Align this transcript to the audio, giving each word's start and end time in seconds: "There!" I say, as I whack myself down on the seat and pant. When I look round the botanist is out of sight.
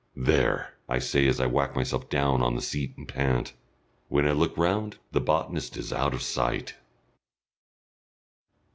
"There!" 0.17 0.73
I 0.89 0.97
say, 0.97 1.27
as 1.27 1.39
I 1.39 1.45
whack 1.45 1.75
myself 1.75 2.09
down 2.09 2.41
on 2.41 2.55
the 2.55 2.61
seat 2.63 2.95
and 2.97 3.07
pant. 3.07 3.53
When 4.09 4.27
I 4.27 4.31
look 4.31 4.57
round 4.57 4.97
the 5.11 5.21
botanist 5.21 5.77
is 5.77 5.93
out 5.93 6.15
of 6.15 6.23
sight. 6.23 6.73